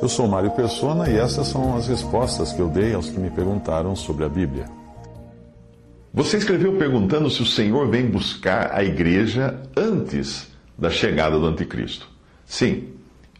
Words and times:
Eu 0.00 0.08
sou 0.08 0.28
Mário 0.28 0.50
Persona 0.52 1.10
e 1.10 1.16
essas 1.16 1.48
são 1.48 1.76
as 1.76 1.88
respostas 1.88 2.52
que 2.52 2.60
eu 2.60 2.68
dei 2.68 2.94
aos 2.94 3.10
que 3.10 3.18
me 3.18 3.30
perguntaram 3.30 3.96
sobre 3.96 4.24
a 4.24 4.28
Bíblia. 4.28 4.66
Você 6.14 6.36
escreveu 6.36 6.76
perguntando 6.76 7.28
se 7.28 7.42
o 7.42 7.46
Senhor 7.46 7.88
vem 7.88 8.06
buscar 8.06 8.70
a 8.72 8.82
igreja 8.82 9.60
antes 9.76 10.48
da 10.78 10.88
chegada 10.88 11.38
do 11.38 11.46
Anticristo. 11.46 12.08
Sim, 12.46 12.88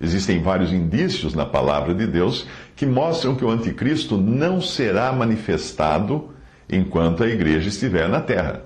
existem 0.01 0.43
vários 0.43 0.73
indícios 0.73 1.33
na 1.33 1.47
palavra 1.47 1.95
de 1.95 2.07
Deus 2.07 2.47
que 2.77 2.85
mostram 2.85 3.35
que 3.35 3.45
o 3.45 3.51
Anticristo 3.51 4.17
não 4.17 4.61
será 4.61 5.13
manifestado 5.13 6.31
enquanto 6.69 7.23
a 7.23 7.29
igreja 7.29 7.69
estiver 7.69 8.09
na 8.09 8.21
terra. 8.21 8.63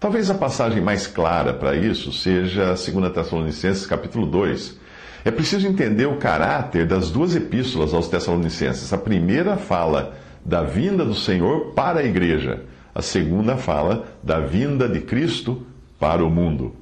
Talvez 0.00 0.28
a 0.28 0.34
passagem 0.34 0.82
mais 0.82 1.06
clara 1.06 1.52
para 1.52 1.76
isso 1.76 2.12
seja 2.12 2.74
2 2.74 3.12
Tessalonicenses 3.12 3.86
capítulo 3.86 4.26
2 4.26 4.83
é 5.24 5.30
preciso 5.30 5.66
entender 5.66 6.06
o 6.06 6.16
caráter 6.16 6.86
das 6.86 7.10
duas 7.10 7.34
epístolas 7.34 7.94
aos 7.94 8.08
Tessalonicenses. 8.08 8.92
A 8.92 8.98
primeira 8.98 9.56
fala 9.56 10.14
da 10.44 10.62
vinda 10.62 11.04
do 11.04 11.14
Senhor 11.14 11.72
para 11.72 12.00
a 12.00 12.04
igreja, 12.04 12.64
a 12.94 13.00
segunda 13.00 13.56
fala 13.56 14.04
da 14.22 14.38
vinda 14.38 14.86
de 14.86 15.00
Cristo 15.00 15.66
para 15.98 16.22
o 16.22 16.30
mundo. 16.30 16.76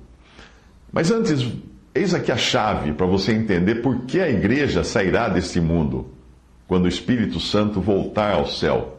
Mas 0.92 1.12
antes, 1.12 1.46
eis 1.94 2.12
aqui 2.12 2.32
a 2.32 2.36
chave 2.36 2.92
para 2.92 3.06
você 3.06 3.32
entender 3.32 3.76
por 3.76 4.00
que 4.06 4.20
a 4.20 4.28
igreja 4.28 4.82
sairá 4.82 5.28
deste 5.28 5.60
mundo 5.60 6.08
quando 6.66 6.86
o 6.86 6.88
Espírito 6.88 7.38
Santo 7.38 7.80
voltar 7.80 8.34
ao 8.34 8.46
céu. 8.46 8.98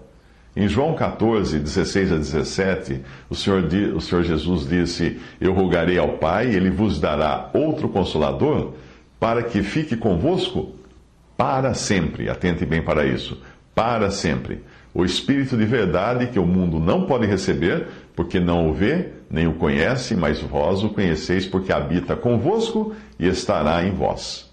Em 0.55 0.67
João 0.67 0.93
14, 0.93 1.59
16 1.59 2.11
a 2.11 2.15
17, 2.15 3.01
o 3.29 3.35
Senhor, 3.35 3.63
o 3.95 3.99
Senhor 3.99 4.23
Jesus 4.23 4.69
disse: 4.69 5.19
Eu 5.41 5.51
rogarei 5.51 5.97
ao 5.97 6.17
Pai, 6.19 6.53
ele 6.53 6.69
vos 6.69 6.99
dará 6.99 7.49
outro 7.53 7.89
consolador 7.89 8.73
para 9.23 9.41
que 9.41 9.63
fique 9.63 9.95
convosco 9.95 10.73
para 11.37 11.73
sempre. 11.73 12.29
Atente 12.29 12.65
bem 12.65 12.81
para 12.81 13.05
isso. 13.05 13.41
Para 13.73 14.11
sempre. 14.11 14.61
O 14.93 15.05
Espírito 15.05 15.55
de 15.55 15.63
verdade 15.63 16.27
que 16.27 16.37
o 16.37 16.45
mundo 16.45 16.77
não 16.77 17.05
pode 17.05 17.25
receber, 17.25 17.87
porque 18.17 18.37
não 18.37 18.69
o 18.69 18.73
vê, 18.73 19.11
nem 19.31 19.47
o 19.47 19.53
conhece, 19.53 20.13
mas 20.13 20.41
vós 20.41 20.83
o 20.83 20.89
conheceis, 20.89 21.47
porque 21.47 21.71
habita 21.71 22.17
convosco 22.17 22.93
e 23.17 23.25
estará 23.25 23.81
em 23.85 23.91
vós. 23.91 24.51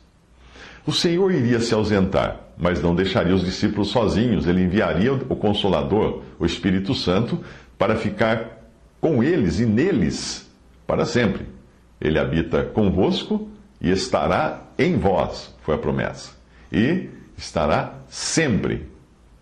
O 0.87 0.93
Senhor 0.93 1.33
iria 1.33 1.59
se 1.59 1.75
ausentar, 1.75 2.39
mas 2.57 2.81
não 2.81 2.95
deixaria 2.95 3.35
os 3.35 3.45
discípulos 3.45 3.89
sozinhos. 3.89 4.47
Ele 4.47 4.63
enviaria 4.63 5.13
o 5.13 5.35
Consolador, 5.35 6.23
o 6.39 6.47
Espírito 6.47 6.95
Santo, 6.95 7.41
para 7.77 7.97
ficar 7.97 8.71
com 9.01 9.21
eles 9.21 9.59
e 9.59 9.67
neles 9.67 10.49
para 10.87 11.05
sempre. 11.05 11.45
Ele 12.01 12.21
habita 12.21 12.63
convosco 12.63 13.50
e 13.81 13.91
estará 13.91 14.63
em 14.79 14.97
vós, 14.97 15.55
foi 15.63 15.75
a 15.75 15.79
promessa. 15.79 16.33
E 16.73 17.09
estará 17.37 17.95
sempre, 18.09 18.87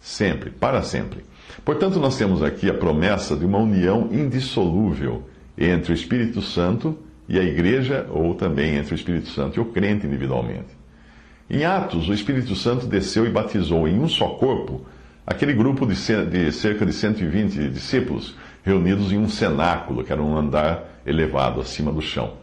sempre, 0.01 0.51
para 0.51 0.83
sempre. 0.83 1.25
Portanto, 1.65 1.99
nós 1.99 2.17
temos 2.17 2.43
aqui 2.43 2.71
a 2.71 2.75
promessa 2.75 3.37
de 3.37 3.45
uma 3.45 3.59
união 3.59 4.09
indissolúvel 4.13 5.29
entre 5.57 5.93
o 5.93 5.95
Espírito 5.95 6.41
Santo 6.41 6.97
e 7.29 7.39
a 7.39 7.43
igreja, 7.43 8.07
ou 8.11 8.35
também 8.35 8.77
entre 8.77 8.95
o 8.95 8.97
Espírito 8.97 9.29
Santo 9.31 9.59
e 9.59 9.61
o 9.61 9.67
crente 9.67 10.07
individualmente. 10.07 10.79
Em 11.51 11.65
Atos, 11.65 12.09
o 12.09 12.15
Espírito 12.15 12.55
Santo 12.55 12.87
desceu 12.87 13.27
e 13.27 13.31
batizou 13.31 13.89
em 13.89 13.99
um 13.99 14.09
só 14.09 14.29
corpo 14.31 14.87
aquele 15.27 15.53
grupo 15.53 15.87
de 15.87 15.97
cerca 15.97 16.87
de 16.87 16.93
120 16.93 17.69
discípulos 17.69 18.35
reunidos 18.63 19.13
em 19.13 19.19
um 19.19 19.29
cenáculo, 19.29 20.05
que 20.05 20.13
era 20.13 20.23
um 20.23 20.37
andar 20.37 21.01
elevado 21.07 21.61
acima 21.61 21.93
do 21.93 22.01
chão. 22.01 22.35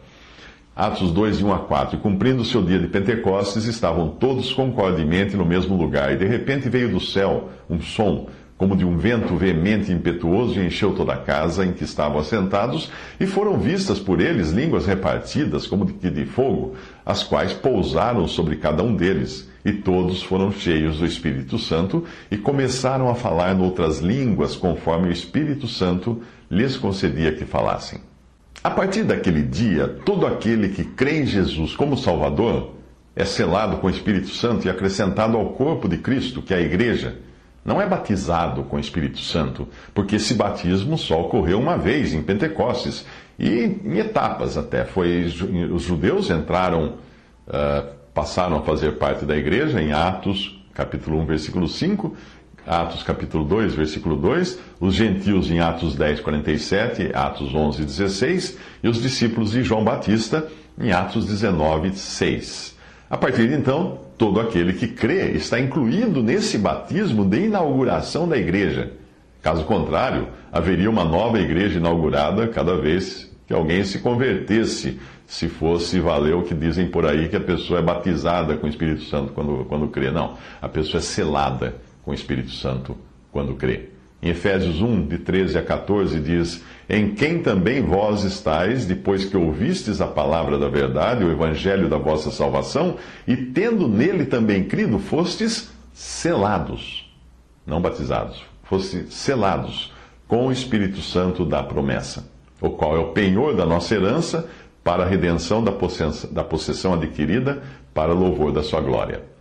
Atos 0.76 1.10
2, 1.10 1.38
de 1.38 1.44
1 1.46 1.54
a 1.54 1.58
4. 1.60 1.96
E 1.96 2.00
cumprindo 2.00 2.44
seu 2.44 2.62
dia 2.62 2.78
de 2.78 2.86
Pentecostes, 2.86 3.64
estavam 3.64 4.10
todos 4.10 4.52
concordemente 4.52 5.34
no 5.34 5.46
mesmo 5.46 5.74
lugar. 5.74 6.12
E 6.12 6.18
de 6.18 6.26
repente 6.26 6.68
veio 6.68 6.90
do 6.90 7.00
céu 7.00 7.48
um 7.70 7.80
som, 7.80 8.28
como 8.58 8.76
de 8.76 8.84
um 8.84 8.98
vento 8.98 9.34
veemente 9.36 9.90
e 9.90 9.94
impetuoso, 9.94 10.60
e 10.60 10.66
encheu 10.66 10.94
toda 10.94 11.14
a 11.14 11.16
casa 11.16 11.64
em 11.64 11.72
que 11.72 11.82
estavam 11.82 12.18
assentados. 12.18 12.90
E 13.18 13.26
foram 13.26 13.58
vistas 13.58 13.98
por 13.98 14.20
eles 14.20 14.50
línguas 14.50 14.84
repartidas, 14.84 15.66
como 15.66 15.86
de, 15.86 16.10
de 16.10 16.26
fogo, 16.26 16.74
as 17.06 17.22
quais 17.22 17.54
pousaram 17.54 18.28
sobre 18.28 18.56
cada 18.56 18.82
um 18.82 18.94
deles. 18.94 19.48
E 19.64 19.72
todos 19.72 20.22
foram 20.22 20.52
cheios 20.52 20.98
do 20.98 21.06
Espírito 21.06 21.58
Santo 21.58 22.04
e 22.30 22.36
começaram 22.36 23.08
a 23.08 23.14
falar 23.14 23.54
noutras 23.54 24.00
línguas, 24.00 24.54
conforme 24.54 25.08
o 25.08 25.12
Espírito 25.12 25.66
Santo 25.66 26.20
lhes 26.50 26.76
concedia 26.76 27.32
que 27.32 27.46
falassem. 27.46 27.98
A 28.62 28.70
partir 28.70 29.04
daquele 29.04 29.42
dia, 29.42 29.86
todo 30.04 30.26
aquele 30.26 30.70
que 30.70 30.84
crê 30.84 31.22
em 31.22 31.26
Jesus 31.26 31.74
como 31.74 31.96
Salvador 31.96 32.74
é 33.14 33.24
selado 33.24 33.78
com 33.78 33.86
o 33.86 33.90
Espírito 33.90 34.28
Santo 34.28 34.66
e 34.66 34.70
acrescentado 34.70 35.36
ao 35.36 35.50
corpo 35.50 35.88
de 35.88 35.96
Cristo, 35.98 36.42
que 36.42 36.52
é 36.52 36.58
a 36.58 36.60
Igreja. 36.60 37.18
Não 37.64 37.80
é 37.80 37.86
batizado 37.86 38.62
com 38.64 38.76
o 38.76 38.80
Espírito 38.80 39.18
Santo, 39.18 39.66
porque 39.92 40.16
esse 40.16 40.34
batismo 40.34 40.96
só 40.96 41.22
ocorreu 41.22 41.58
uma 41.58 41.76
vez, 41.76 42.12
em 42.12 42.22
Pentecostes, 42.22 43.04
e 43.38 43.80
em 43.84 43.98
etapas 43.98 44.56
até. 44.56 44.84
Foi, 44.84 45.24
os 45.72 45.82
judeus 45.82 46.30
entraram, 46.30 46.94
uh, 47.48 47.92
passaram 48.14 48.58
a 48.58 48.62
fazer 48.62 48.92
parte 48.92 49.24
da 49.24 49.36
igreja 49.36 49.80
em 49.82 49.92
Atos, 49.92 50.62
capítulo 50.72 51.18
1, 51.20 51.26
versículo 51.26 51.66
5, 51.66 52.14
Atos 52.66 53.04
capítulo 53.04 53.44
2, 53.44 53.74
versículo 53.74 54.16
2, 54.16 54.58
os 54.80 54.92
gentios 54.92 55.50
em 55.50 55.60
Atos 55.60 55.94
10, 55.94 56.20
47, 56.20 57.10
Atos 57.14 57.54
11, 57.54 57.84
16, 57.84 58.58
e 58.82 58.88
os 58.88 59.00
discípulos 59.00 59.52
de 59.52 59.62
João 59.62 59.84
Batista 59.84 60.48
em 60.76 60.90
Atos 60.90 61.26
19, 61.26 61.92
6. 61.96 62.76
A 63.08 63.16
partir 63.16 63.48
de 63.48 63.54
então, 63.54 64.00
todo 64.18 64.40
aquele 64.40 64.72
que 64.72 64.88
crê 64.88 65.30
está 65.30 65.60
incluído 65.60 66.24
nesse 66.24 66.58
batismo 66.58 67.24
de 67.24 67.44
inauguração 67.44 68.28
da 68.28 68.36
igreja. 68.36 68.90
Caso 69.40 69.62
contrário, 69.62 70.26
haveria 70.50 70.90
uma 70.90 71.04
nova 71.04 71.38
igreja 71.38 71.78
inaugurada 71.78 72.48
cada 72.48 72.76
vez 72.76 73.30
que 73.46 73.54
alguém 73.54 73.84
se 73.84 74.00
convertesse, 74.00 74.98
se 75.24 75.48
fosse 75.48 76.00
valer 76.00 76.34
o 76.34 76.42
que 76.42 76.52
dizem 76.52 76.88
por 76.88 77.06
aí 77.06 77.28
que 77.28 77.36
a 77.36 77.40
pessoa 77.40 77.78
é 77.78 77.82
batizada 77.82 78.56
com 78.56 78.66
o 78.66 78.68
Espírito 78.68 79.04
Santo 79.04 79.32
quando, 79.32 79.64
quando 79.66 79.86
crê. 79.86 80.10
Não, 80.10 80.36
a 80.60 80.68
pessoa 80.68 80.98
é 80.98 81.02
selada 81.02 81.76
com 82.06 82.12
o 82.12 82.14
Espírito 82.14 82.52
Santo 82.52 82.96
quando 83.32 83.56
crê. 83.56 83.88
Em 84.22 84.28
Efésios 84.28 84.80
1, 84.80 85.08
de 85.08 85.18
13 85.18 85.58
a 85.58 85.62
14, 85.62 86.20
diz: 86.20 86.64
Em 86.88 87.14
quem 87.14 87.42
também 87.42 87.82
vós 87.82 88.22
estáis, 88.22 88.86
depois 88.86 89.24
que 89.24 89.36
ouvistes 89.36 90.00
a 90.00 90.06
palavra 90.06 90.56
da 90.56 90.68
verdade, 90.68 91.24
o 91.24 91.30
evangelho 91.30 91.88
da 91.88 91.98
vossa 91.98 92.30
salvação, 92.30 92.96
e 93.26 93.36
tendo 93.36 93.88
nele 93.88 94.24
também 94.24 94.64
crido, 94.64 94.98
fostes 94.98 95.70
selados, 95.92 97.12
não 97.66 97.80
batizados, 97.80 98.42
fostes 98.62 99.12
selados 99.12 99.92
com 100.26 100.46
o 100.46 100.52
Espírito 100.52 101.02
Santo 101.02 101.44
da 101.44 101.62
promessa, 101.62 102.30
o 102.60 102.70
qual 102.70 102.96
é 102.96 103.00
o 103.00 103.12
penhor 103.12 103.54
da 103.54 103.66
nossa 103.66 103.94
herança 103.94 104.48
para 104.82 105.02
a 105.02 105.06
redenção 105.06 105.62
da 105.62 105.72
possessão, 105.72 106.32
da 106.32 106.44
possessão 106.44 106.94
adquirida 106.94 107.62
para 107.92 108.12
louvor 108.12 108.52
da 108.52 108.62
sua 108.62 108.80
glória 108.80 109.35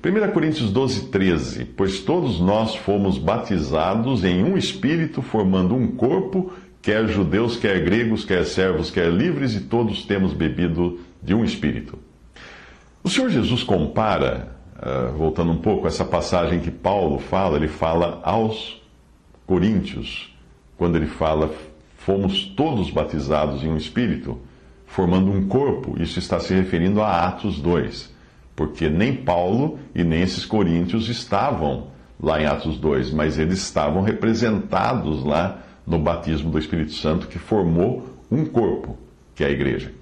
1 0.00 0.32
Coríntios 0.32 0.70
12, 0.70 1.08
13. 1.08 1.64
Pois 1.64 2.00
todos 2.00 2.38
nós 2.38 2.76
fomos 2.76 3.18
batizados 3.18 4.24
em 4.24 4.44
um 4.44 4.56
espírito, 4.56 5.20
formando 5.20 5.74
um 5.74 5.88
corpo, 5.88 6.52
quer 6.80 7.08
judeus, 7.08 7.56
quer 7.56 7.82
gregos, 7.82 8.24
quer 8.24 8.44
servos, 8.44 8.92
quer 8.92 9.10
livres, 9.10 9.54
e 9.54 9.60
todos 9.60 10.04
temos 10.04 10.32
bebido 10.32 11.00
de 11.20 11.34
um 11.34 11.44
espírito. 11.44 11.98
O 13.02 13.10
Senhor 13.10 13.28
Jesus 13.28 13.64
compara, 13.64 14.56
uh, 14.76 15.12
voltando 15.16 15.50
um 15.50 15.58
pouco, 15.58 15.88
essa 15.88 16.04
passagem 16.04 16.60
que 16.60 16.70
Paulo 16.70 17.18
fala, 17.18 17.56
ele 17.56 17.68
fala 17.68 18.20
aos 18.22 18.80
Coríntios, 19.46 20.32
quando 20.76 20.94
ele 20.94 21.06
fala, 21.06 21.52
fomos 21.96 22.44
todos 22.44 22.88
batizados 22.88 23.64
em 23.64 23.68
um 23.68 23.76
espírito, 23.76 24.38
formando 24.86 25.32
um 25.32 25.48
corpo, 25.48 26.00
isso 26.00 26.20
está 26.20 26.38
se 26.38 26.54
referindo 26.54 27.02
a 27.02 27.26
Atos 27.26 27.60
2 27.60 28.16
porque 28.58 28.88
nem 28.88 29.14
Paulo 29.14 29.78
e 29.94 30.02
nem 30.02 30.20
esses 30.20 30.44
coríntios 30.44 31.08
estavam 31.08 31.92
lá 32.20 32.42
em 32.42 32.46
Atos 32.46 32.76
2, 32.76 33.12
mas 33.12 33.38
eles 33.38 33.58
estavam 33.58 34.02
representados 34.02 35.22
lá 35.22 35.60
no 35.86 35.96
batismo 35.96 36.50
do 36.50 36.58
Espírito 36.58 36.92
Santo 36.94 37.28
que 37.28 37.38
formou 37.38 38.08
um 38.28 38.44
corpo, 38.44 38.98
que 39.32 39.44
é 39.44 39.46
a 39.46 39.50
igreja. 39.50 39.92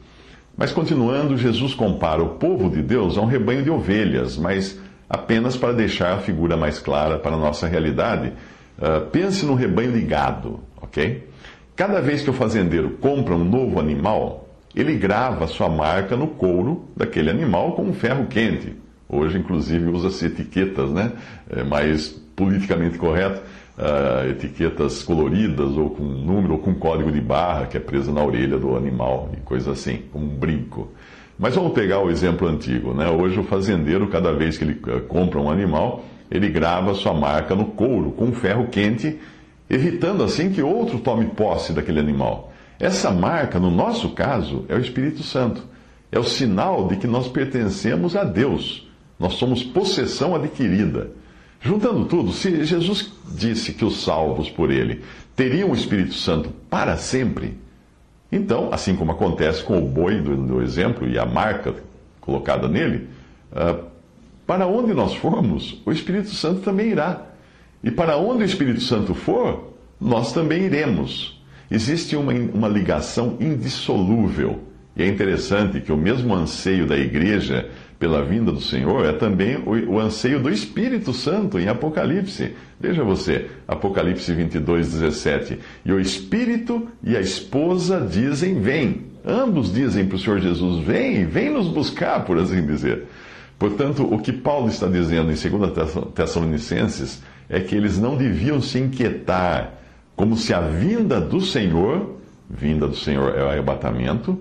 Mas 0.56 0.72
continuando, 0.72 1.36
Jesus 1.36 1.74
compara 1.74 2.22
o 2.22 2.30
povo 2.36 2.70
de 2.70 2.80
Deus 2.80 3.18
a 3.18 3.20
um 3.20 3.26
rebanho 3.26 3.62
de 3.62 3.68
ovelhas, 3.70 4.38
mas 4.38 4.80
apenas 5.06 5.54
para 5.54 5.74
deixar 5.74 6.14
a 6.14 6.20
figura 6.20 6.56
mais 6.56 6.78
clara 6.78 7.18
para 7.18 7.36
a 7.36 7.38
nossa 7.38 7.68
realidade, 7.68 8.32
uh, 8.78 9.04
pense 9.10 9.44
num 9.44 9.54
rebanho 9.54 9.92
de 9.92 10.00
gado, 10.00 10.60
ok? 10.80 11.28
Cada 11.76 12.00
vez 12.00 12.22
que 12.22 12.30
o 12.30 12.32
fazendeiro 12.32 12.92
compra 13.02 13.34
um 13.34 13.44
novo 13.44 13.78
animal, 13.78 14.45
ele 14.76 14.94
grava 14.94 15.46
sua 15.46 15.70
marca 15.70 16.14
no 16.16 16.28
couro 16.28 16.84
daquele 16.94 17.30
animal 17.30 17.72
com 17.72 17.82
um 17.82 17.94
ferro 17.94 18.26
quente. 18.26 18.76
Hoje, 19.08 19.38
inclusive, 19.38 19.88
usa-se 19.88 20.26
etiquetas, 20.26 20.92
né? 20.92 21.12
É 21.48 21.64
mais 21.64 22.08
politicamente 22.08 22.98
correto, 22.98 23.40
uh, 23.78 24.28
etiquetas 24.30 25.02
coloridas, 25.02 25.78
ou 25.78 25.88
com 25.90 26.02
número, 26.02 26.54
ou 26.54 26.58
com 26.58 26.74
código 26.74 27.10
de 27.10 27.20
barra 27.20 27.66
que 27.66 27.78
é 27.78 27.80
preso 27.80 28.12
na 28.12 28.22
orelha 28.22 28.58
do 28.58 28.76
animal, 28.76 29.30
e 29.32 29.40
coisa 29.40 29.72
assim, 29.72 30.02
como 30.12 30.26
um 30.26 30.36
brinco. 30.36 30.92
Mas 31.38 31.54
vamos 31.54 31.72
pegar 31.72 32.00
o 32.00 32.10
exemplo 32.10 32.46
antigo, 32.46 32.92
né? 32.92 33.08
Hoje 33.08 33.38
o 33.38 33.44
fazendeiro, 33.44 34.08
cada 34.08 34.32
vez 34.32 34.58
que 34.58 34.64
ele 34.64 34.80
eh, 34.88 35.00
compra 35.08 35.40
um 35.40 35.50
animal, 35.50 36.04
ele 36.30 36.48
grava 36.48 36.94
sua 36.94 37.14
marca 37.14 37.54
no 37.54 37.66
couro 37.66 38.10
com 38.10 38.32
ferro 38.32 38.66
quente, 38.68 39.18
evitando 39.70 40.22
assim 40.22 40.50
que 40.50 40.62
outro 40.62 40.98
tome 40.98 41.26
posse 41.26 41.72
daquele 41.72 42.00
animal. 42.00 42.52
Essa 42.78 43.10
marca, 43.10 43.58
no 43.58 43.70
nosso 43.70 44.10
caso, 44.10 44.64
é 44.68 44.74
o 44.74 44.80
Espírito 44.80 45.22
Santo. 45.22 45.62
É 46.10 46.18
o 46.18 46.24
sinal 46.24 46.86
de 46.88 46.96
que 46.96 47.06
nós 47.06 47.28
pertencemos 47.28 48.14
a 48.14 48.24
Deus. 48.24 48.88
Nós 49.18 49.34
somos 49.34 49.62
possessão 49.62 50.34
adquirida. 50.34 51.10
Juntando 51.60 52.04
tudo, 52.04 52.32
se 52.32 52.64
Jesus 52.64 53.12
disse 53.32 53.72
que 53.72 53.84
os 53.84 54.02
salvos 54.02 54.50
por 54.50 54.70
ele 54.70 55.02
teriam 55.34 55.70
o 55.70 55.74
Espírito 55.74 56.14
Santo 56.14 56.50
para 56.70 56.96
sempre, 56.96 57.58
então, 58.30 58.68
assim 58.72 58.94
como 58.94 59.12
acontece 59.12 59.62
com 59.62 59.78
o 59.78 59.88
boi 59.88 60.20
do, 60.20 60.36
do 60.36 60.62
exemplo 60.62 61.08
e 61.08 61.18
a 61.18 61.24
marca 61.24 61.74
colocada 62.20 62.68
nele, 62.68 63.08
uh, 63.52 63.84
para 64.46 64.66
onde 64.66 64.92
nós 64.92 65.14
formos, 65.14 65.80
o 65.84 65.90
Espírito 65.90 66.30
Santo 66.30 66.60
também 66.60 66.90
irá. 66.90 67.22
E 67.82 67.90
para 67.90 68.16
onde 68.16 68.42
o 68.42 68.46
Espírito 68.46 68.80
Santo 68.80 69.14
for, 69.14 69.72
nós 70.00 70.32
também 70.32 70.64
iremos. 70.64 71.35
Existe 71.70 72.16
uma, 72.16 72.32
uma 72.32 72.68
ligação 72.68 73.36
indissolúvel. 73.40 74.60
E 74.96 75.02
é 75.02 75.06
interessante 75.06 75.80
que 75.80 75.92
o 75.92 75.96
mesmo 75.96 76.34
anseio 76.34 76.86
da 76.86 76.96
igreja 76.96 77.68
pela 77.98 78.22
vinda 78.22 78.52
do 78.52 78.60
Senhor 78.60 79.04
é 79.04 79.12
também 79.12 79.56
o, 79.56 79.94
o, 79.94 80.00
anseio 80.00 80.40
do 80.40 80.50
Espírito 80.50 81.12
Santo 81.12 81.58
em 81.58 81.68
Apocalipse. 81.68 82.54
Veja 82.78 83.02
você, 83.02 83.46
Apocalipse 83.66 84.32
22, 84.32 84.92
17. 84.92 85.58
E 85.84 85.92
o 85.92 86.00
Espírito 86.00 86.88
e 87.02 87.16
a 87.16 87.20
esposa 87.20 88.00
dizem: 88.00 88.60
Vem. 88.60 89.06
Ambos 89.24 89.72
dizem 89.72 90.06
para 90.06 90.16
o 90.16 90.18
Senhor 90.18 90.40
Jesus: 90.40 90.84
Vem, 90.84 91.26
vem 91.26 91.50
nos 91.50 91.68
buscar, 91.68 92.24
por 92.24 92.38
assim 92.38 92.64
dizer. 92.64 93.04
Portanto, 93.58 94.02
o 94.02 94.18
que 94.18 94.32
Paulo 94.32 94.68
está 94.68 94.86
dizendo 94.86 95.32
em 95.32 95.34
2 95.34 95.72
Tessalonicenses 96.14 97.22
é 97.48 97.60
que 97.60 97.74
eles 97.74 97.98
não 97.98 98.16
deviam 98.16 98.60
se 98.60 98.78
inquietar, 98.78 99.72
como 100.16 100.36
se 100.36 100.54
a 100.54 100.60
vinda 100.60 101.20
do 101.20 101.42
Senhor, 101.42 102.16
vinda 102.48 102.88
do 102.88 102.96
Senhor 102.96 103.36
é 103.36 103.44
o 103.44 103.48
arrebatamento, 103.48 104.40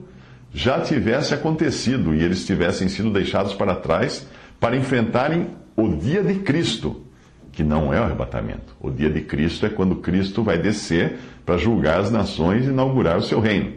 já 0.53 0.79
tivesse 0.79 1.33
acontecido 1.33 2.15
e 2.15 2.23
eles 2.23 2.45
tivessem 2.45 2.87
sido 2.87 3.11
deixados 3.11 3.53
para 3.53 3.75
trás 3.75 4.25
para 4.57 4.77
enfrentarem 4.77 5.49
o 5.75 5.89
dia 5.89 6.23
de 6.23 6.35
Cristo, 6.35 7.03
que 7.51 7.61
não 7.61 7.93
é 7.93 7.99
o 7.99 8.03
arrebatamento. 8.03 8.73
O 8.79 8.89
dia 8.89 9.09
de 9.09 9.19
Cristo 9.21 9.65
é 9.65 9.69
quando 9.69 9.97
Cristo 9.97 10.41
vai 10.41 10.57
descer 10.57 11.17
para 11.45 11.57
julgar 11.57 11.99
as 11.99 12.09
nações 12.09 12.65
e 12.65 12.69
inaugurar 12.69 13.17
o 13.17 13.21
seu 13.21 13.41
reino. 13.41 13.73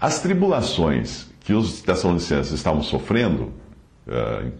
As 0.00 0.20
tribulações 0.20 1.28
que 1.40 1.52
os 1.52 1.82
Tessalonicenses 1.82 2.52
estavam 2.52 2.82
sofrendo, 2.82 3.52
uh, 4.06 4.50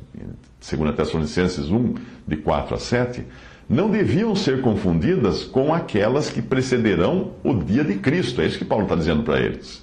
segundo 0.61 0.93
Tessalonicenses 0.93 1.71
1, 1.71 1.95
de 2.27 2.37
4 2.37 2.75
a 2.75 2.79
7, 2.79 3.25
não 3.73 3.91
deviam 3.91 4.37
ser 4.37 4.61
confundidas 4.61 5.45
com 5.45 5.73
aquelas 5.73 6.29
que 6.29 6.43
precederão 6.43 7.33
o 7.43 7.55
dia 7.55 7.83
de 7.83 7.95
Cristo. 7.95 8.43
É 8.43 8.47
isso 8.47 8.59
que 8.59 8.67
Paulo 8.67 8.85
está 8.85 8.95
dizendo 8.95 9.23
para 9.23 9.41
eles. 9.41 9.83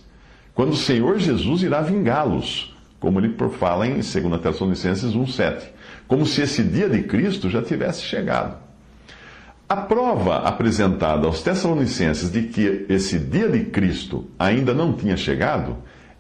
Quando 0.54 0.74
o 0.74 0.78
Senhor 0.78 1.18
Jesus 1.18 1.64
irá 1.64 1.82
vingá-los, 1.82 2.78
como 3.00 3.20
ele 3.20 3.34
fala 3.58 3.88
em 3.88 3.94
2 3.94 4.14
Tessalonicenses 4.42 5.14
1,7. 5.14 5.64
Como 6.08 6.24
se 6.24 6.42
esse 6.42 6.62
dia 6.62 6.88
de 6.88 7.02
Cristo 7.02 7.50
já 7.50 7.64
tivesse 7.64 8.04
chegado. 8.04 8.58
A 9.68 9.78
prova 9.78 10.38
apresentada 10.38 11.26
aos 11.26 11.42
Tessalonicenses 11.42 12.32
de 12.32 12.44
que 12.44 12.86
esse 12.90 13.18
dia 13.18 13.50
de 13.50 13.66
Cristo 13.66 14.28
ainda 14.38 14.72
não 14.72 14.94
tinha 14.94 15.18
chegado 15.18 15.78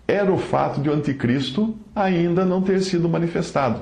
era 0.07 0.31
o 0.31 0.39
fato 0.39 0.81
de 0.81 0.89
o 0.89 0.93
anticristo 0.93 1.77
ainda 1.95 2.43
não 2.43 2.63
ter 2.63 2.81
sido 2.81 3.07
manifestado. 3.07 3.81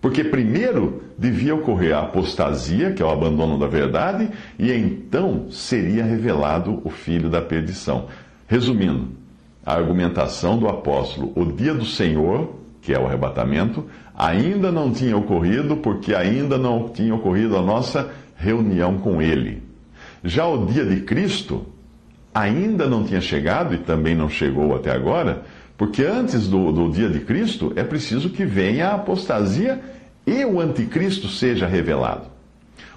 Porque 0.00 0.22
primeiro 0.22 1.02
devia 1.18 1.54
ocorrer 1.54 1.96
a 1.96 2.02
apostasia, 2.02 2.92
que 2.92 3.02
é 3.02 3.06
o 3.06 3.10
abandono 3.10 3.58
da 3.58 3.66
verdade, 3.66 4.30
e 4.58 4.72
então 4.72 5.46
seria 5.50 6.04
revelado 6.04 6.80
o 6.84 6.90
filho 6.90 7.28
da 7.28 7.42
perdição. 7.42 8.06
Resumindo, 8.46 9.08
a 9.66 9.74
argumentação 9.74 10.56
do 10.56 10.68
apóstolo, 10.68 11.32
o 11.34 11.44
dia 11.44 11.74
do 11.74 11.84
Senhor, 11.84 12.54
que 12.80 12.94
é 12.94 12.98
o 12.98 13.06
arrebatamento, 13.06 13.84
ainda 14.16 14.70
não 14.70 14.92
tinha 14.92 15.16
ocorrido, 15.16 15.76
porque 15.76 16.14
ainda 16.14 16.56
não 16.56 16.88
tinha 16.88 17.14
ocorrido 17.14 17.56
a 17.56 17.62
nossa 17.62 18.10
reunião 18.36 18.98
com 18.98 19.20
ele. 19.20 19.62
Já 20.24 20.46
o 20.46 20.66
dia 20.66 20.84
de 20.84 21.02
Cristo 21.02 21.66
ainda 22.32 22.86
não 22.86 23.04
tinha 23.04 23.20
chegado 23.20 23.74
e 23.74 23.78
também 23.78 24.14
não 24.14 24.28
chegou 24.28 24.74
até 24.74 24.90
agora, 24.90 25.42
porque 25.78 26.02
antes 26.02 26.48
do, 26.48 26.72
do 26.72 26.90
dia 26.90 27.08
de 27.08 27.20
Cristo 27.20 27.72
é 27.76 27.84
preciso 27.84 28.30
que 28.30 28.44
venha 28.44 28.88
a 28.88 28.94
apostasia 28.96 29.80
e 30.26 30.44
o 30.44 30.60
anticristo 30.60 31.28
seja 31.28 31.68
revelado. 31.68 32.26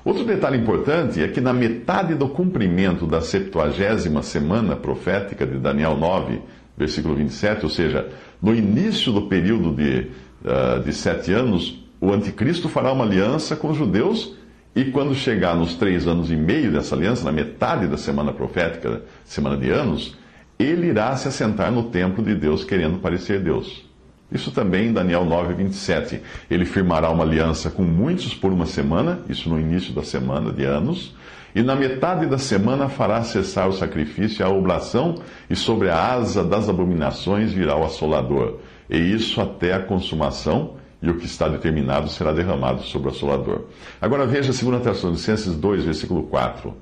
Outro 0.04 0.25
detalhe 0.25 0.57
importante 0.57 1.22
é 1.22 1.28
que 1.28 1.39
na 1.39 1.54
metade 1.54 2.16
do 2.16 2.28
cumprimento 2.28 3.06
da 3.06 3.22
septuagésima 3.22 4.24
semana 4.24 4.75
profética 4.75 5.45
de 5.45 5.60
Daniel 5.60 5.95
9, 5.95 6.42
versículo 6.75 7.16
27, 7.16 7.63
ou 7.63 7.69
seja, 7.69 8.10
no 8.42 8.56
início 8.56 9.12
do 9.12 9.28
período 9.28 9.72
de, 9.75 10.07
uh, 10.44 10.83
de 10.83 10.92
sete 10.92 11.31
anos, 11.31 11.86
o 12.01 12.12
anticristo 12.12 12.68
fará 12.68 12.92
uma 12.92 13.06
aliança 13.06 13.56
com 13.56 13.69
os 13.69 13.78
judeus 13.78 14.36
e 14.75 14.86
quando 14.86 15.13
chegar 15.13 15.56
nos 15.56 15.75
três 15.75 16.07
anos 16.07 16.31
e 16.31 16.36
meio 16.36 16.72
dessa 16.72 16.95
aliança, 16.95 17.24
na 17.24 17.31
metade 17.31 17.86
da 17.88 17.98
semana 17.98 18.33
profética, 18.33 19.04
semana 19.24 19.56
de 19.56 19.69
anos, 19.69 20.16
ele 20.61 20.87
irá 20.87 21.15
se 21.15 21.27
assentar 21.27 21.71
no 21.71 21.83
templo 21.83 22.23
de 22.23 22.35
Deus 22.35 22.63
querendo 22.63 22.99
parecer 22.99 23.39
Deus. 23.39 23.89
Isso 24.31 24.51
também 24.51 24.87
em 24.87 24.93
Daniel 24.93 25.25
9, 25.25 25.53
27. 25.55 26.21
Ele 26.49 26.65
firmará 26.65 27.09
uma 27.09 27.23
aliança 27.23 27.69
com 27.69 27.83
muitos 27.83 28.33
por 28.33 28.51
uma 28.51 28.65
semana, 28.65 29.19
isso 29.27 29.49
no 29.49 29.59
início 29.59 29.93
da 29.93 30.03
semana 30.03 30.51
de 30.53 30.63
anos, 30.63 31.13
e 31.53 31.61
na 31.61 31.75
metade 31.75 32.25
da 32.27 32.37
semana 32.37 32.87
fará 32.87 33.21
cessar 33.23 33.67
o 33.67 33.73
sacrifício 33.73 34.41
e 34.41 34.43
a 34.43 34.49
oblação, 34.49 35.15
e 35.49 35.55
sobre 35.55 35.89
a 35.89 36.13
asa 36.13 36.45
das 36.45 36.69
abominações 36.69 37.51
virá 37.51 37.75
o 37.75 37.83
assolador. 37.83 38.59
E 38.89 38.97
isso 38.97 39.41
até 39.41 39.73
a 39.73 39.79
consumação, 39.79 40.75
e 41.01 41.09
o 41.09 41.17
que 41.17 41.25
está 41.25 41.49
determinado 41.49 42.07
será 42.07 42.31
derramado 42.31 42.83
sobre 42.83 43.09
o 43.09 43.11
assolador. 43.11 43.65
Agora 43.99 44.25
veja 44.25 44.53
2 44.53 44.81
Tessalonicenses 44.81 45.55
2, 45.55 45.83
versículo 45.83 46.23
4. 46.23 46.73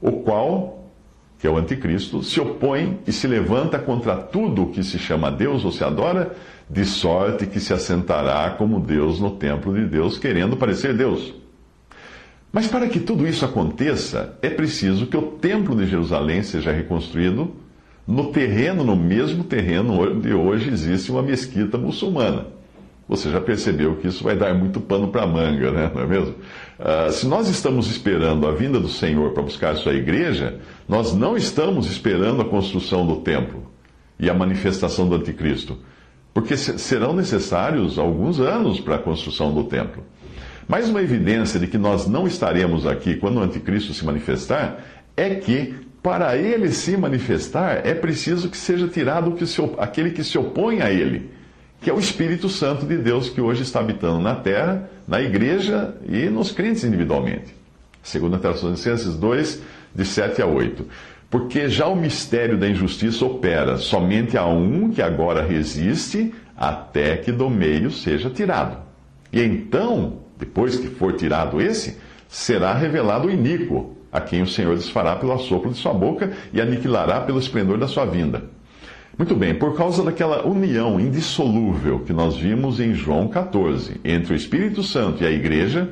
O 0.00 0.12
qual 0.22 0.79
que 1.40 1.46
é 1.46 1.50
o 1.50 1.56
anticristo, 1.56 2.22
se 2.22 2.38
opõe 2.38 2.98
e 3.06 3.12
se 3.12 3.26
levanta 3.26 3.78
contra 3.78 4.14
tudo 4.14 4.64
o 4.64 4.70
que 4.70 4.84
se 4.84 4.98
chama 4.98 5.30
Deus 5.30 5.64
ou 5.64 5.72
se 5.72 5.82
adora, 5.82 6.36
de 6.68 6.84
sorte 6.84 7.46
que 7.46 7.58
se 7.58 7.72
assentará 7.72 8.50
como 8.50 8.78
Deus 8.78 9.18
no 9.18 9.30
templo 9.30 9.74
de 9.74 9.86
Deus, 9.86 10.18
querendo 10.18 10.56
parecer 10.56 10.94
Deus. 10.94 11.34
Mas 12.52 12.66
para 12.66 12.88
que 12.88 13.00
tudo 13.00 13.26
isso 13.26 13.44
aconteça, 13.44 14.36
é 14.42 14.50
preciso 14.50 15.06
que 15.06 15.16
o 15.16 15.22
templo 15.22 15.74
de 15.74 15.86
Jerusalém 15.86 16.42
seja 16.42 16.72
reconstruído 16.72 17.54
no 18.06 18.32
terreno, 18.32 18.84
no 18.84 18.94
mesmo 18.94 19.42
terreno 19.42 19.98
onde 19.98 20.34
hoje 20.34 20.68
existe 20.68 21.10
uma 21.10 21.22
mesquita 21.22 21.78
muçulmana. 21.78 22.59
Você 23.10 23.28
já 23.28 23.40
percebeu 23.40 23.96
que 23.96 24.06
isso 24.06 24.22
vai 24.22 24.36
dar 24.36 24.54
muito 24.54 24.80
pano 24.80 25.08
para 25.08 25.26
manga, 25.26 25.72
né? 25.72 25.90
não 25.92 26.02
é 26.02 26.06
mesmo? 26.06 26.36
Uh, 26.78 27.10
se 27.10 27.26
nós 27.26 27.48
estamos 27.48 27.90
esperando 27.90 28.46
a 28.46 28.52
vinda 28.52 28.78
do 28.78 28.88
Senhor 28.88 29.32
para 29.32 29.42
buscar 29.42 29.72
a 29.72 29.74
sua 29.74 29.94
igreja, 29.94 30.60
nós 30.88 31.12
não 31.12 31.36
estamos 31.36 31.90
esperando 31.90 32.40
a 32.40 32.44
construção 32.44 33.04
do 33.04 33.16
templo 33.16 33.68
e 34.16 34.30
a 34.30 34.34
manifestação 34.34 35.08
do 35.08 35.16
anticristo, 35.16 35.76
porque 36.32 36.56
serão 36.56 37.12
necessários 37.12 37.98
alguns 37.98 38.38
anos 38.38 38.78
para 38.78 38.94
a 38.94 38.98
construção 38.98 39.52
do 39.52 39.64
templo. 39.64 40.04
Mais 40.68 40.88
uma 40.88 41.02
evidência 41.02 41.58
de 41.58 41.66
que 41.66 41.78
nós 41.78 42.06
não 42.06 42.28
estaremos 42.28 42.86
aqui 42.86 43.16
quando 43.16 43.38
o 43.38 43.42
anticristo 43.42 43.92
se 43.92 44.04
manifestar 44.04 44.84
é 45.16 45.34
que, 45.34 45.74
para 46.00 46.36
ele 46.36 46.70
se 46.70 46.96
manifestar, 46.96 47.84
é 47.84 47.92
preciso 47.92 48.48
que 48.48 48.56
seja 48.56 48.86
tirado 48.86 49.34
aquele 49.78 50.10
que 50.10 50.22
se 50.22 50.38
opõe 50.38 50.80
a 50.80 50.92
ele 50.92 51.39
que 51.80 51.88
é 51.88 51.92
o 51.92 51.98
Espírito 51.98 52.48
Santo 52.48 52.84
de 52.84 52.96
Deus 52.96 53.30
que 53.30 53.40
hoje 53.40 53.62
está 53.62 53.80
habitando 53.80 54.20
na 54.20 54.34
terra, 54.34 54.90
na 55.08 55.20
igreja 55.20 55.94
e 56.06 56.28
nos 56.28 56.52
crentes 56.52 56.84
individualmente. 56.84 57.54
Segundo 58.02 58.38
Tessalonicenses 58.38 59.14
2, 59.16 59.62
de 59.94 60.04
7 60.04 60.42
a 60.42 60.46
8. 60.46 60.86
Porque 61.30 61.68
já 61.68 61.86
o 61.86 61.96
mistério 61.96 62.58
da 62.58 62.68
injustiça 62.68 63.24
opera 63.24 63.78
somente 63.78 64.36
a 64.36 64.44
um 64.44 64.90
que 64.90 65.00
agora 65.00 65.42
resiste, 65.42 66.34
até 66.56 67.16
que 67.16 67.32
do 67.32 67.48
meio 67.48 67.90
seja 67.90 68.28
tirado. 68.28 68.76
E 69.32 69.40
então, 69.40 70.18
depois 70.38 70.76
que 70.76 70.88
for 70.88 71.14
tirado 71.14 71.60
esse, 71.60 71.96
será 72.28 72.74
revelado 72.74 73.28
o 73.28 73.30
iníquo, 73.30 73.96
a 74.12 74.20
quem 74.20 74.42
o 74.42 74.46
Senhor 74.46 74.76
desfará 74.76 75.16
pelo 75.16 75.32
assopro 75.32 75.70
de 75.70 75.78
sua 75.78 75.94
boca 75.94 76.32
e 76.52 76.60
aniquilará 76.60 77.20
pelo 77.20 77.38
esplendor 77.38 77.78
da 77.78 77.88
sua 77.88 78.04
vinda 78.04 78.59
muito 79.20 79.34
bem, 79.34 79.54
por 79.54 79.76
causa 79.76 80.02
daquela 80.02 80.46
união 80.46 80.98
indissolúvel 80.98 81.98
que 81.98 82.10
nós 82.10 82.38
vimos 82.38 82.80
em 82.80 82.94
João 82.94 83.28
14, 83.28 84.00
entre 84.02 84.32
o 84.32 84.36
Espírito 84.36 84.82
Santo 84.82 85.22
e 85.22 85.26
a 85.26 85.30
igreja, 85.30 85.90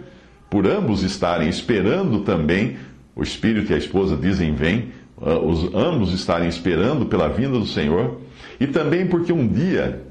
por 0.49 0.67
ambos 0.67 1.03
estarem 1.03 1.47
esperando 1.47 2.21
também, 2.21 2.79
o 3.15 3.23
Espírito 3.23 3.71
e 3.71 3.75
a 3.75 3.77
esposa 3.77 4.17
dizem 4.17 4.55
vem, 4.55 4.93
ah, 5.21 5.39
os 5.41 5.75
ambos 5.75 6.15
estarem 6.15 6.49
esperando 6.49 7.05
pela 7.05 7.29
vinda 7.29 7.59
do 7.59 7.67
Senhor, 7.67 8.19
e 8.59 8.67
também 8.67 9.07
porque 9.07 9.31
um 9.31 9.47
dia 9.47 10.05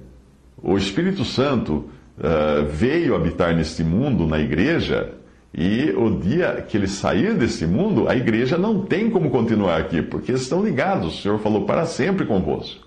O 0.61 0.77
Espírito 0.77 1.25
Santo 1.25 1.85
uh, 2.19 2.65
veio 2.69 3.15
habitar 3.15 3.55
neste 3.55 3.83
mundo, 3.83 4.27
na 4.27 4.39
igreja, 4.39 5.13
e 5.51 5.91
o 5.97 6.19
dia 6.19 6.63
que 6.67 6.77
ele 6.77 6.87
sair 6.87 7.33
deste 7.33 7.65
mundo, 7.65 8.07
a 8.07 8.15
igreja 8.15 8.59
não 8.59 8.85
tem 8.85 9.09
como 9.09 9.31
continuar 9.31 9.79
aqui, 9.79 10.03
porque 10.03 10.33
estão 10.33 10.63
ligados. 10.63 11.17
O 11.17 11.21
Senhor 11.23 11.39
falou 11.39 11.65
para 11.65 11.83
sempre 11.85 12.23
convosco. 12.23 12.86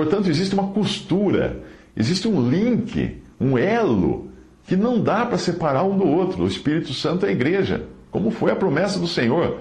Portanto, 0.00 0.30
existe 0.30 0.54
uma 0.54 0.68
costura, 0.68 1.60
existe 1.94 2.26
um 2.26 2.48
link, 2.48 3.18
um 3.38 3.58
elo, 3.58 4.30
que 4.66 4.74
não 4.74 4.98
dá 4.98 5.26
para 5.26 5.36
separar 5.36 5.82
um 5.82 5.98
do 5.98 6.06
outro. 6.08 6.42
O 6.42 6.46
Espírito 6.46 6.94
Santo 6.94 7.26
é 7.26 7.28
a 7.28 7.32
igreja, 7.32 7.84
como 8.10 8.30
foi 8.30 8.50
a 8.50 8.56
promessa 8.56 8.98
do 8.98 9.06
Senhor. 9.06 9.58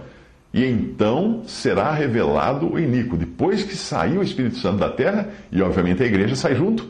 E 0.53 0.63
então 0.63 1.41
será 1.46 1.91
revelado 1.91 2.72
o 2.72 2.79
iníquo. 2.79 3.17
Depois 3.17 3.63
que 3.63 3.75
saiu 3.75 4.22
o 4.22 4.24
Espírito 4.24 4.55
Santo 4.60 4.77
da 4.77 4.88
terra, 4.88 5.27
e 5.51 5.62
obviamente 5.62 6.03
a 6.03 6.05
igreja 6.05 6.38
sai 6.38 6.55
junto, 6.55 6.89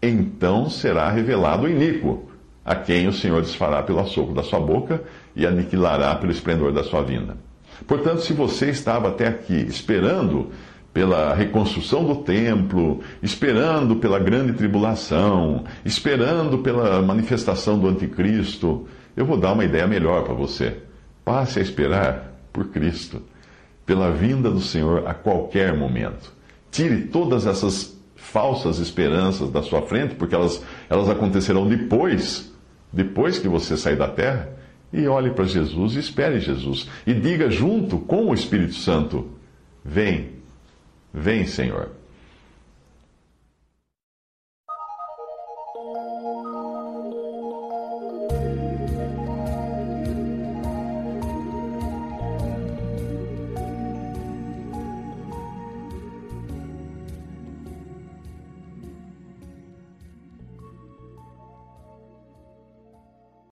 então 0.00 0.70
será 0.70 1.10
revelado 1.10 1.66
o 1.66 1.68
iníquo, 1.68 2.30
a 2.64 2.74
quem 2.74 3.08
o 3.08 3.12
Senhor 3.12 3.42
desfará 3.42 3.82
pelo 3.82 4.00
açouco 4.00 4.32
da 4.32 4.42
sua 4.42 4.58
boca 4.58 5.02
e 5.36 5.46
aniquilará 5.46 6.14
pelo 6.14 6.32
esplendor 6.32 6.72
da 6.72 6.82
sua 6.82 7.02
vinda. 7.02 7.36
Portanto, 7.86 8.22
se 8.22 8.32
você 8.32 8.70
estava 8.70 9.08
até 9.08 9.28
aqui 9.28 9.52
esperando 9.68 10.50
pela 10.96 11.34
reconstrução 11.34 12.06
do 12.06 12.22
templo, 12.22 13.02
esperando 13.22 13.96
pela 13.96 14.18
grande 14.18 14.54
tribulação, 14.54 15.64
esperando 15.84 16.56
pela 16.60 17.02
manifestação 17.02 17.78
do 17.78 17.86
anticristo, 17.86 18.88
eu 19.14 19.26
vou 19.26 19.36
dar 19.36 19.52
uma 19.52 19.66
ideia 19.66 19.86
melhor 19.86 20.24
para 20.24 20.32
você. 20.32 20.78
Passe 21.22 21.58
a 21.58 21.62
esperar 21.62 22.32
por 22.50 22.68
Cristo, 22.68 23.20
pela 23.84 24.10
vinda 24.10 24.50
do 24.50 24.62
Senhor 24.62 25.06
a 25.06 25.12
qualquer 25.12 25.76
momento. 25.76 26.32
Tire 26.70 27.02
todas 27.08 27.46
essas 27.46 27.94
falsas 28.16 28.78
esperanças 28.78 29.50
da 29.50 29.62
sua 29.62 29.82
frente, 29.82 30.14
porque 30.14 30.34
elas, 30.34 30.64
elas 30.88 31.10
acontecerão 31.10 31.68
depois, 31.68 32.50
depois 32.90 33.38
que 33.38 33.48
você 33.48 33.76
sair 33.76 33.96
da 33.96 34.08
terra, 34.08 34.48
e 34.90 35.06
olhe 35.06 35.30
para 35.32 35.44
Jesus 35.44 35.94
e 35.94 35.98
espere 35.98 36.40
Jesus. 36.40 36.88
E 37.06 37.12
diga 37.12 37.50
junto 37.50 37.98
com 37.98 38.30
o 38.30 38.34
Espírito 38.34 38.76
Santo: 38.76 39.26
Vem, 39.84 40.35
vem, 41.16 41.46
Senhor. 41.46 41.90